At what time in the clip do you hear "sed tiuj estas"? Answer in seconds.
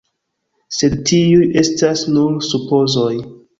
0.77-2.03